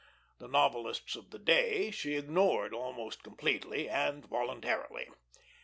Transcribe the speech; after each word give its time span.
The 0.39 0.47
novelists 0.47 1.15
of 1.15 1.29
the 1.29 1.37
day 1.37 1.91
she 1.91 2.15
ignored 2.15 2.73
almost 2.73 3.21
completely, 3.21 3.87
and 3.87 4.25
voluntarily. 4.25 5.11